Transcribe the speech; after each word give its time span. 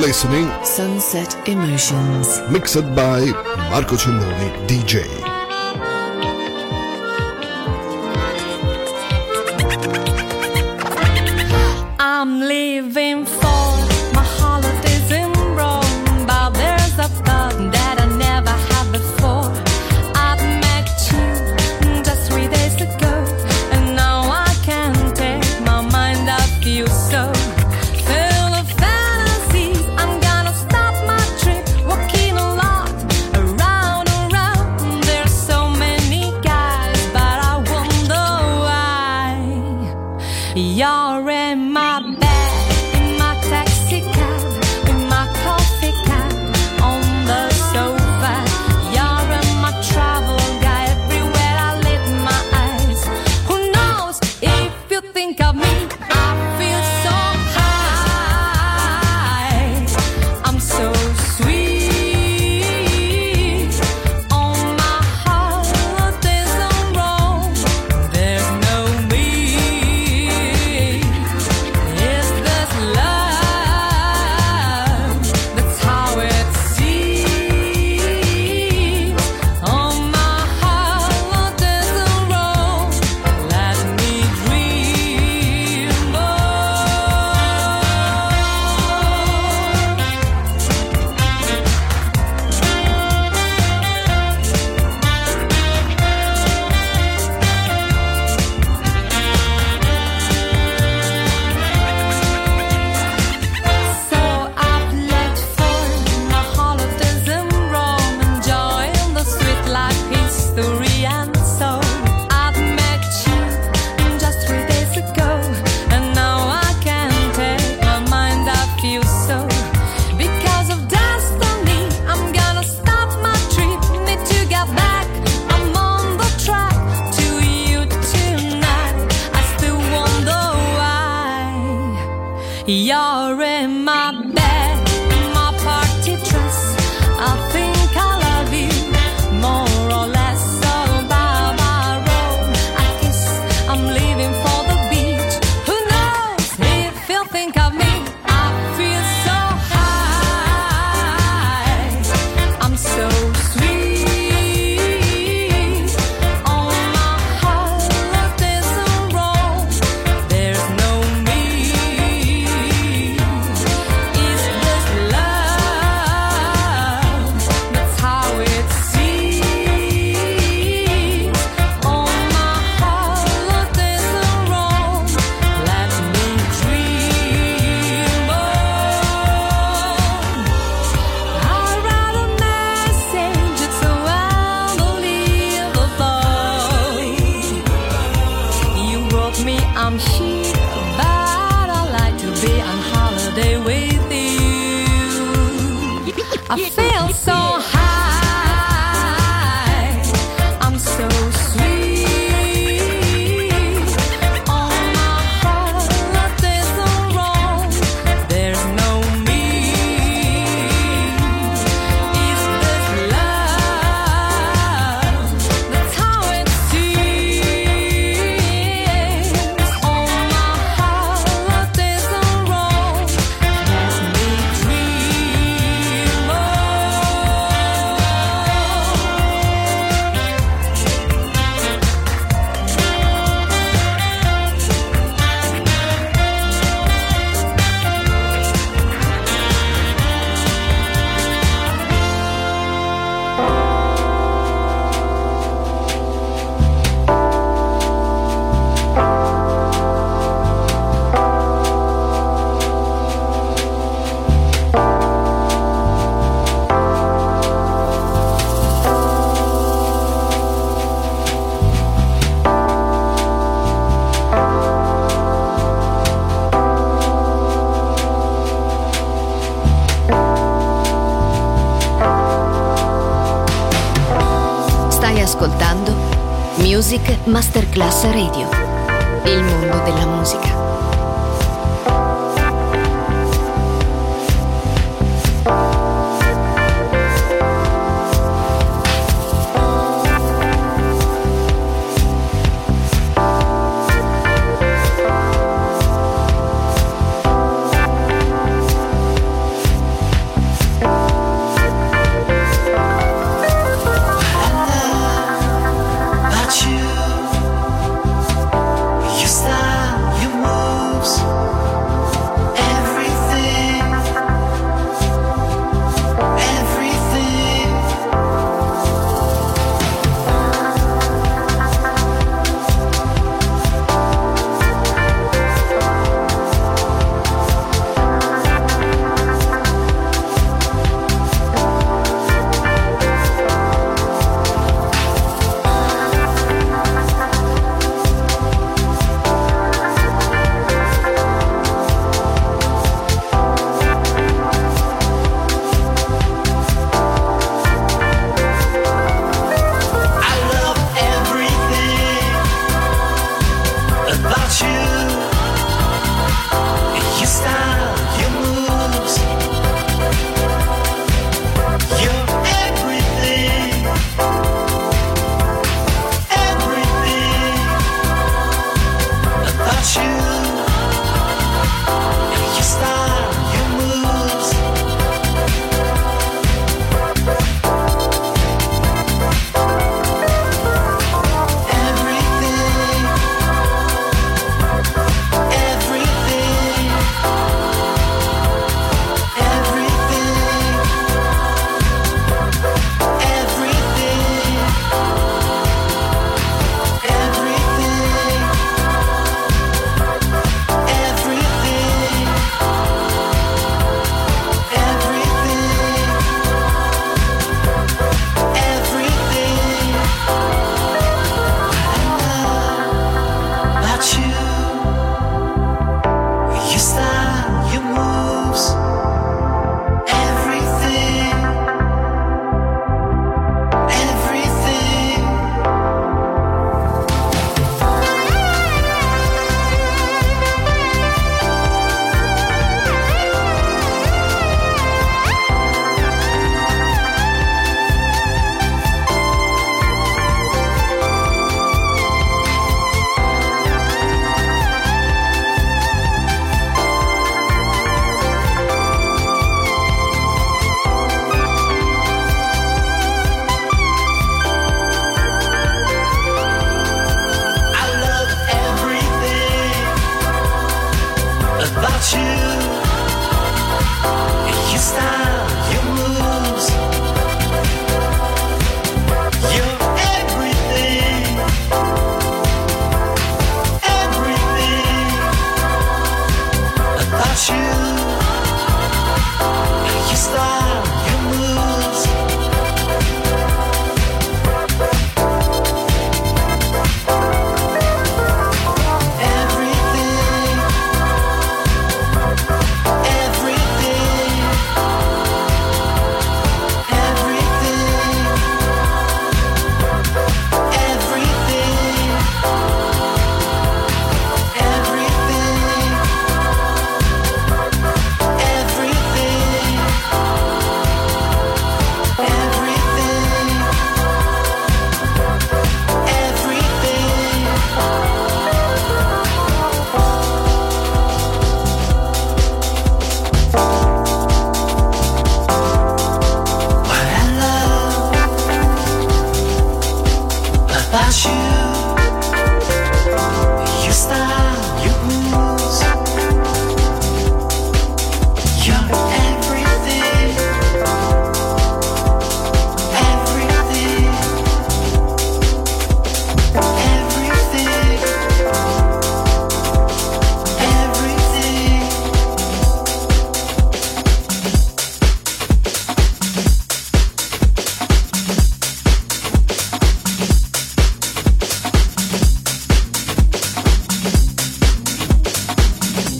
listening 0.00 0.48
Sunset 0.64 1.36
Emotions, 1.46 2.40
mixed 2.50 2.86
by 2.94 3.20
Marco 3.70 3.96
Celloni, 3.96 4.48
DJ. 4.66 5.04
I'm 11.98 12.40
leaving 12.40 13.26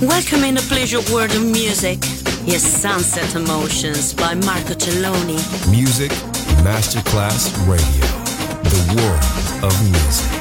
complete 0.00 0.56
pleasure 0.68 1.00
world 1.12 1.30
of 1.32 1.42
music. 1.42 1.98
Yes, 2.46 2.62
Sunset 2.62 3.34
Emotions 3.34 4.14
by 4.14 4.34
Marco 4.34 4.72
Celloni. 4.72 5.36
Music 5.70 6.10
Masterclass 6.64 7.50
Radio. 7.68 8.06
The 8.62 8.94
world 8.96 9.64
of 9.64 9.82
music. 9.82 10.39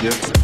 gift. 0.00 0.37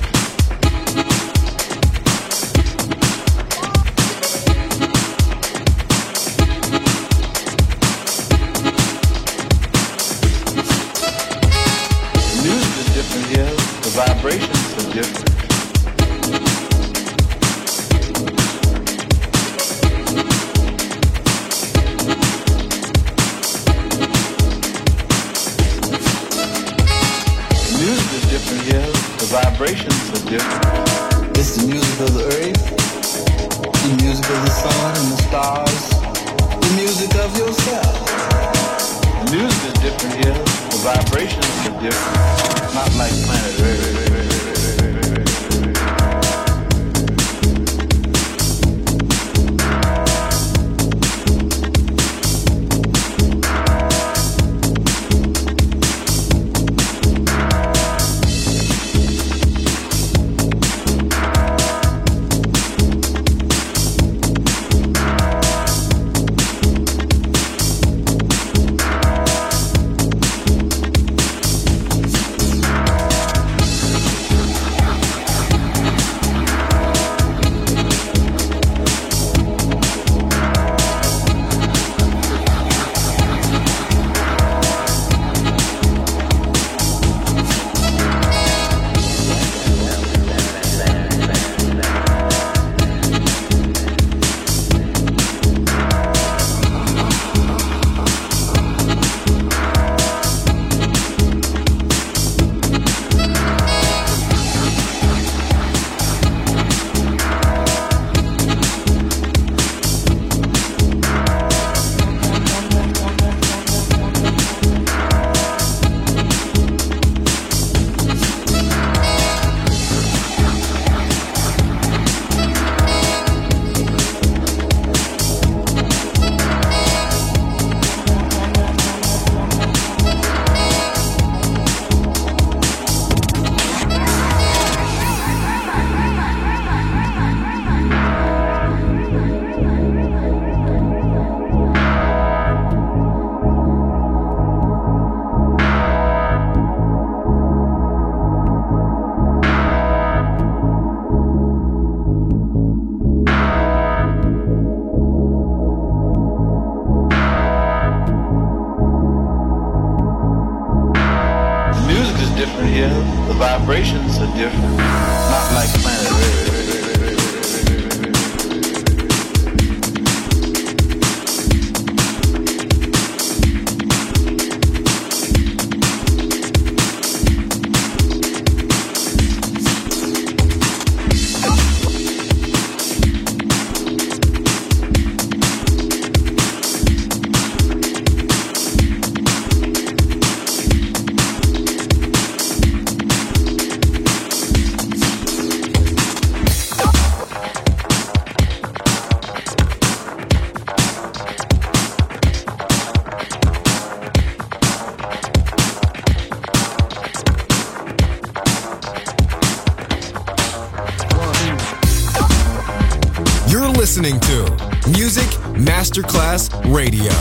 Music 215.24 215.40
Masterclass 215.54 216.50
Radio, 216.74 217.12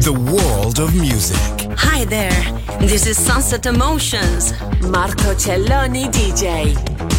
the 0.00 0.12
world 0.12 0.78
of 0.78 0.94
music. 0.94 1.36
Hi 1.78 2.04
there, 2.04 2.30
this 2.80 3.06
is 3.06 3.16
Sunset 3.16 3.64
Emotions, 3.66 4.52
Marco 4.82 5.34
Celloni 5.34 6.10
DJ. 6.10 7.15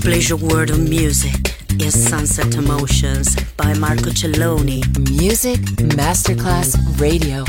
Pleasure 0.00 0.36
world 0.36 0.70
of 0.70 0.78
music 0.78 1.56
is 1.80 2.08
Sunset 2.08 2.54
Emotions 2.54 3.36
by 3.56 3.74
Marco 3.74 4.10
Celloni. 4.10 4.80
Music 5.10 5.60
Masterclass 5.94 6.76
Radio. 6.98 7.44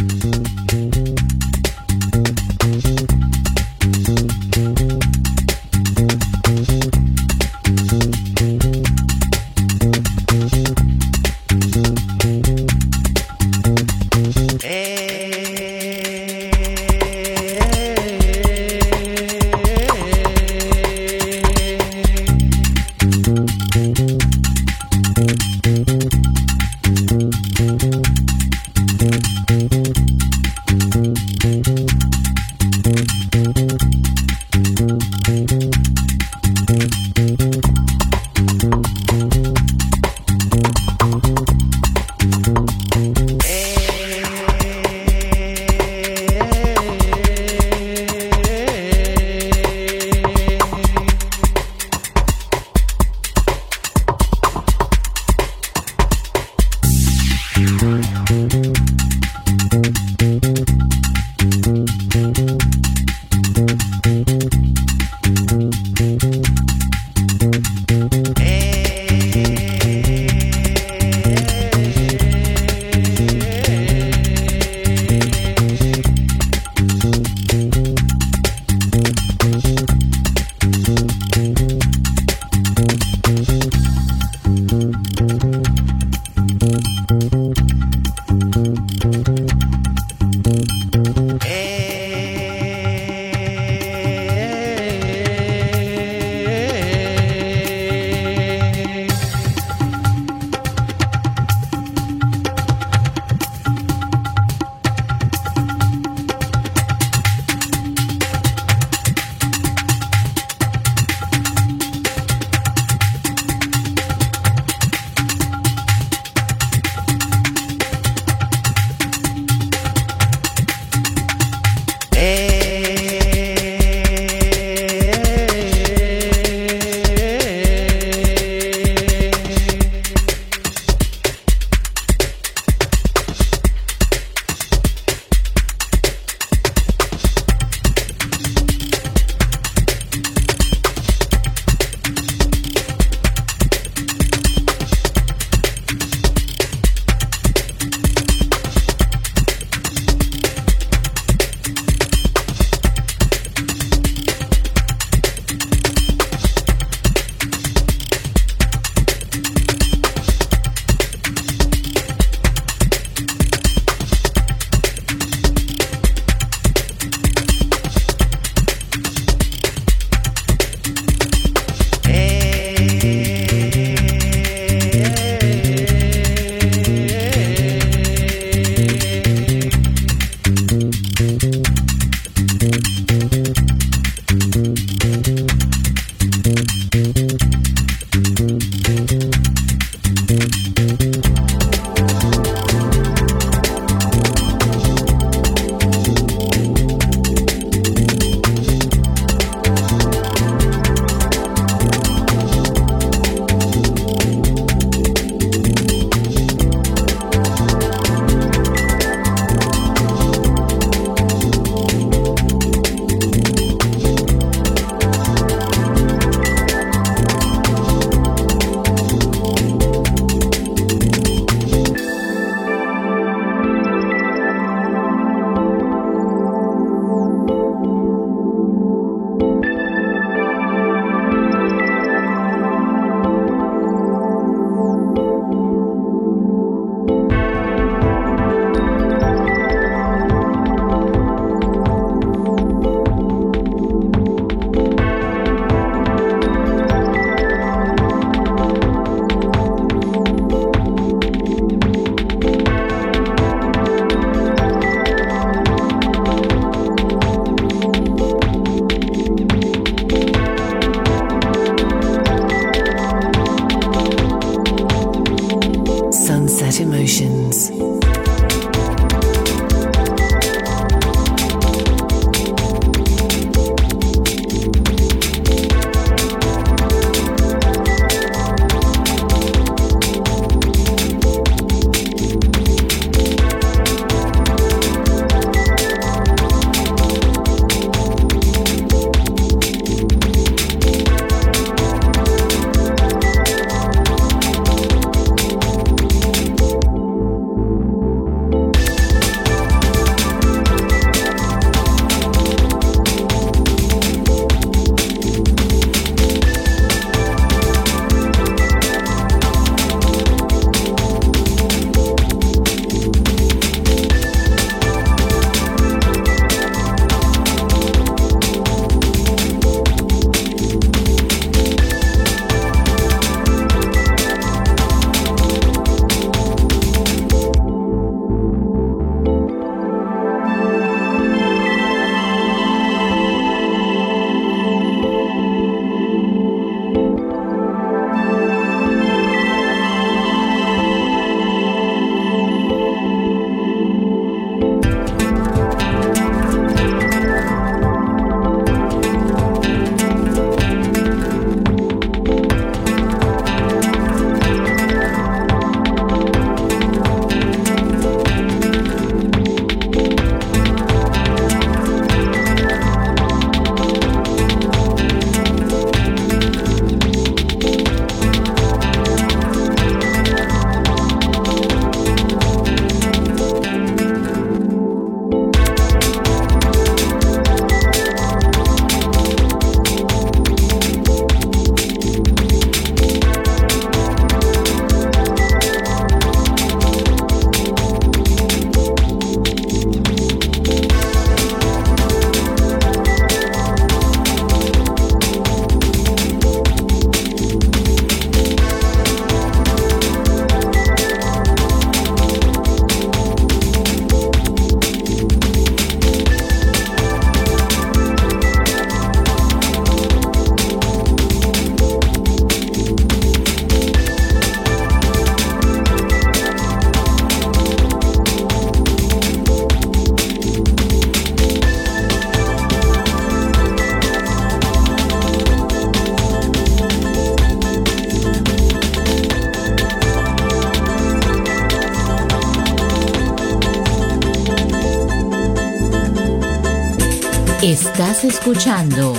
Escuchando 438.42 439.14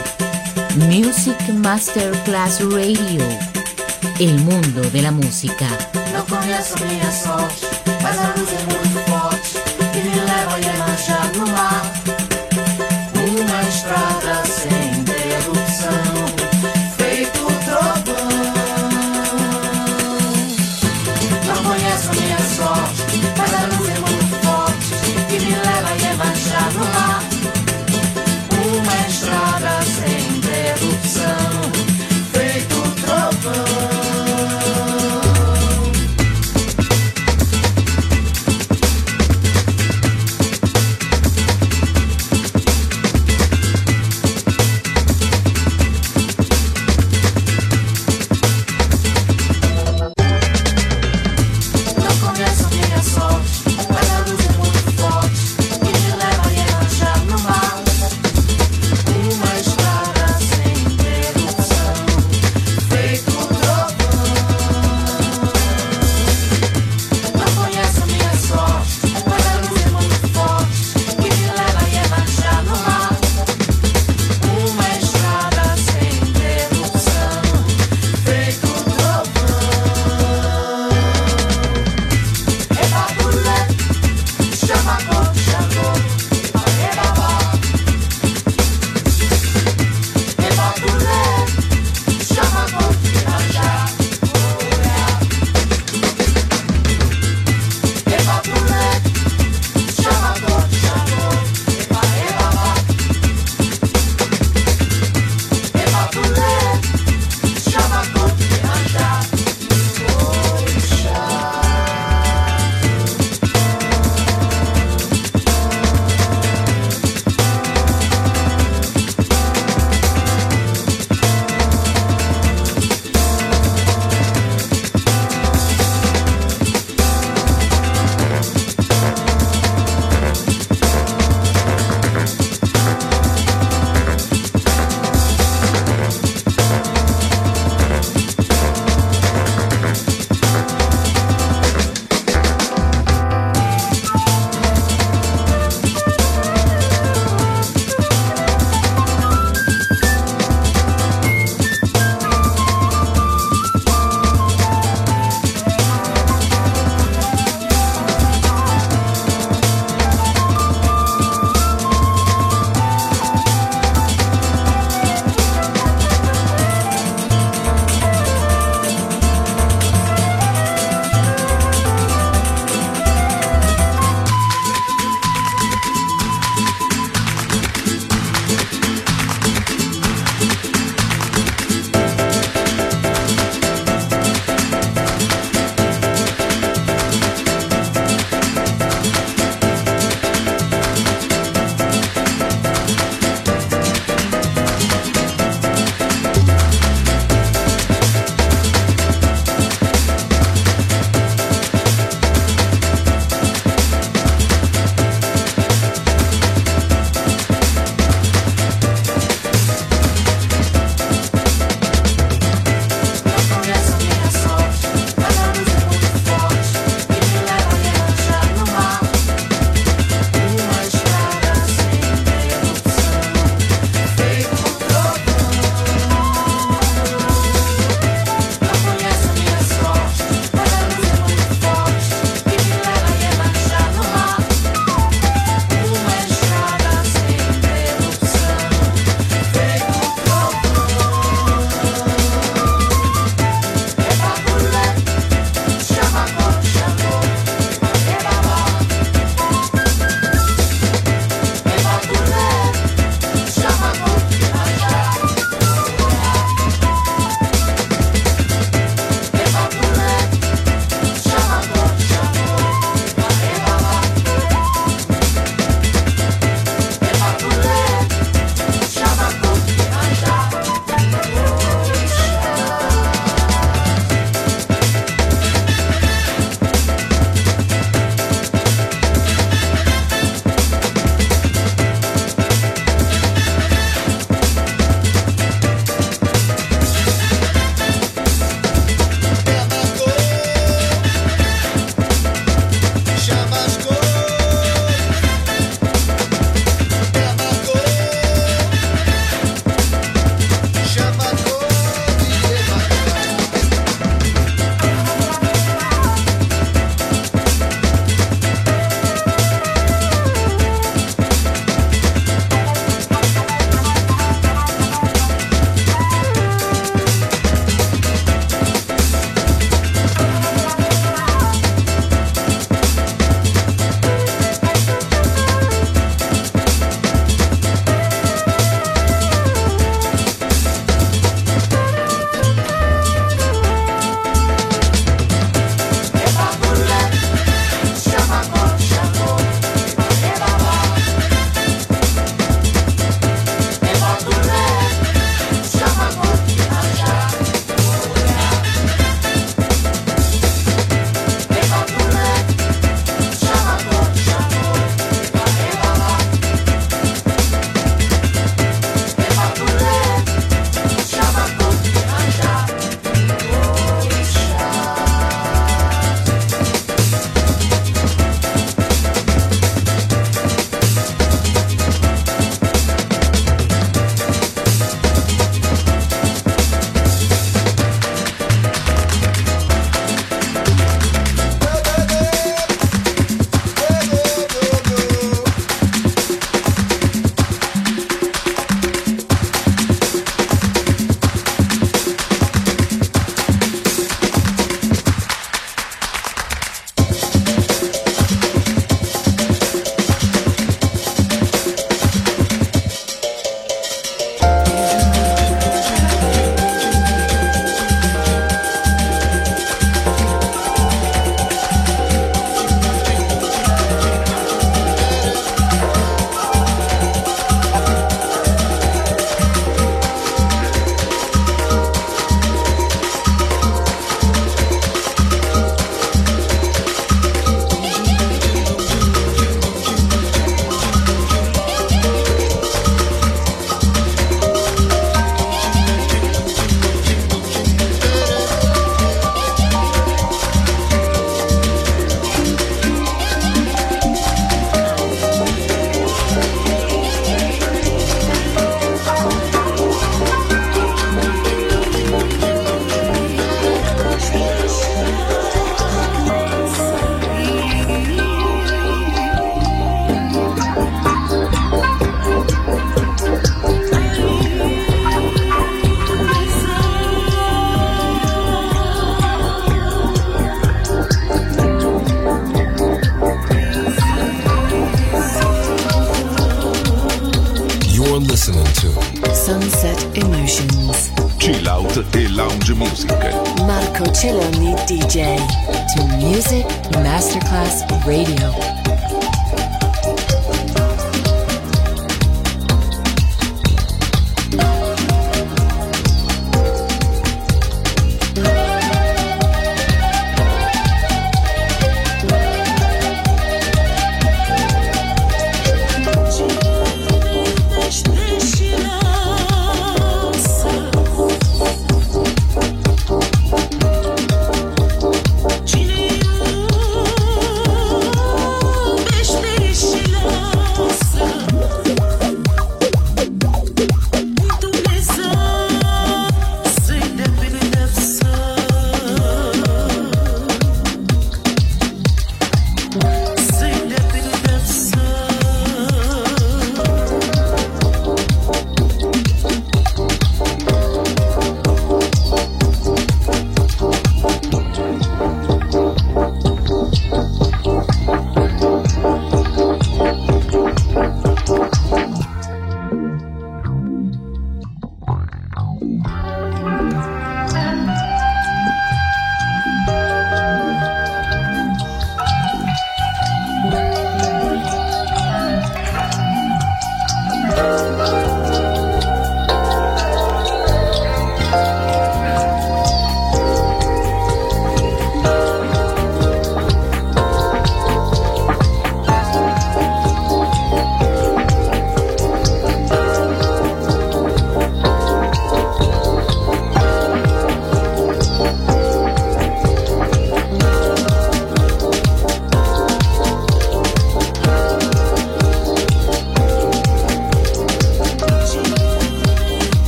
Music 0.74 1.38
Masterclass 1.54 2.60
Radio, 2.60 3.24
el 4.18 4.36
mundo 4.40 4.80
de 4.90 5.00
la 5.00 5.12
música. 5.12 5.64
Não 6.12 6.24
conheço 6.26 6.74
minha 6.84 7.10
sorte, 7.12 7.66
mas 8.02 8.18
a 8.18 8.34
luz 8.36 8.48
é 8.52 8.64
muito 8.64 8.98
forte 9.08 9.62
que 9.92 9.98
me 10.00 10.16
leva 10.16 10.54
a 10.54 10.58
Iemanjá 10.58 11.30
no 11.36 11.46
mar. 11.52 12.01